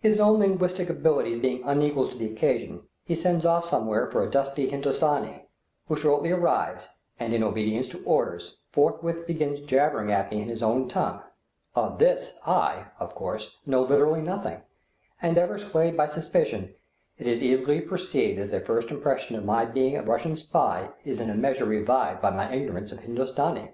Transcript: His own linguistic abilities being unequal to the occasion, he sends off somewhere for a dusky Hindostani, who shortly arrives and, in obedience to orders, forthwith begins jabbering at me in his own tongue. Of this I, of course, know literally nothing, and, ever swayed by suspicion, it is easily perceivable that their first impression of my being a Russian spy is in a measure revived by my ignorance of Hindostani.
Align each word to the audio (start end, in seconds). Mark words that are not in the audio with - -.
His 0.00 0.18
own 0.18 0.40
linguistic 0.40 0.90
abilities 0.90 1.40
being 1.40 1.62
unequal 1.64 2.08
to 2.08 2.16
the 2.16 2.26
occasion, 2.28 2.88
he 3.04 3.14
sends 3.14 3.44
off 3.44 3.64
somewhere 3.64 4.04
for 4.08 4.20
a 4.20 4.28
dusky 4.28 4.68
Hindostani, 4.68 5.46
who 5.86 5.94
shortly 5.94 6.32
arrives 6.32 6.88
and, 7.20 7.32
in 7.32 7.44
obedience 7.44 7.86
to 7.90 8.02
orders, 8.02 8.56
forthwith 8.72 9.28
begins 9.28 9.60
jabbering 9.60 10.10
at 10.10 10.32
me 10.32 10.42
in 10.42 10.48
his 10.48 10.64
own 10.64 10.88
tongue. 10.88 11.22
Of 11.76 12.00
this 12.00 12.34
I, 12.44 12.86
of 12.98 13.14
course, 13.14 13.58
know 13.64 13.82
literally 13.82 14.22
nothing, 14.22 14.62
and, 15.22 15.38
ever 15.38 15.56
swayed 15.56 15.96
by 15.96 16.06
suspicion, 16.08 16.74
it 17.16 17.28
is 17.28 17.40
easily 17.40 17.80
perceivable 17.80 18.42
that 18.46 18.50
their 18.50 18.64
first 18.64 18.90
impression 18.90 19.36
of 19.36 19.44
my 19.44 19.66
being 19.66 19.96
a 19.96 20.02
Russian 20.02 20.36
spy 20.36 20.90
is 21.04 21.20
in 21.20 21.30
a 21.30 21.34
measure 21.36 21.64
revived 21.64 22.20
by 22.20 22.30
my 22.30 22.52
ignorance 22.52 22.90
of 22.90 23.04
Hindostani. 23.04 23.72